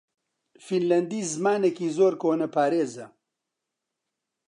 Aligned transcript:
فینلاندی 0.65 1.21
زمانێکی 1.33 1.87
زۆر 1.97 2.13
کۆنەپارێزە. 2.21 3.07